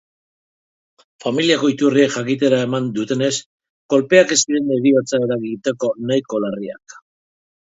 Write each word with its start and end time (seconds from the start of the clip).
Familiako 1.25 1.69
iturriek 1.73 2.15
jakitera 2.15 2.61
eman 2.67 2.87
dutenez, 2.95 3.29
kolpeak 3.95 4.35
ez 4.37 4.39
ziren 4.45 4.73
heriotza 4.79 5.21
eragiteko 5.29 5.93
nahikoa 6.09 6.43
larriak. 6.49 6.99